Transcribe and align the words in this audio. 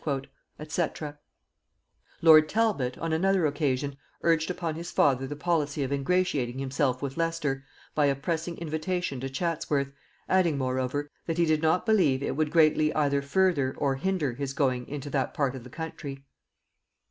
Lord 2.23 2.49
Talbot, 2.49 2.97
on 2.97 3.13
another 3.13 3.45
occasion, 3.45 3.97
urged 4.23 4.49
upon 4.49 4.73
his 4.73 4.89
father 4.89 5.27
the 5.27 5.35
policy 5.35 5.83
of 5.83 5.91
ingratiating 5.91 6.57
himself 6.57 7.03
with 7.03 7.17
Leicester 7.17 7.63
by 7.93 8.07
a 8.07 8.15
pressing 8.15 8.57
invitation 8.57 9.19
to 9.19 9.29
Chatsworth, 9.29 9.91
adding 10.27 10.57
moreover, 10.57 11.07
that 11.27 11.37
he 11.37 11.45
did 11.45 11.61
not 11.61 11.85
believe 11.85 12.23
it 12.23 12.35
would 12.35 12.49
greatly 12.49 12.91
either 12.95 13.21
further 13.21 13.75
or 13.77 13.97
hinder 13.97 14.33
his 14.33 14.53
going 14.53 14.87
into 14.87 15.11
that 15.11 15.35
part 15.35 15.55
of 15.55 15.63
the 15.63 15.69
country. 15.69 16.25